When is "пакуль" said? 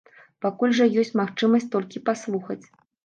0.45-0.71